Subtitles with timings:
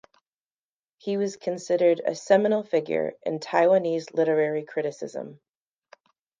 [0.97, 5.39] He was considered a seminal figure in Taiwanese literary criticism.